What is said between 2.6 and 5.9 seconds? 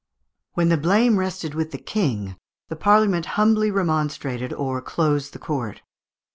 the Parliament humbly remonstrated or closed the court.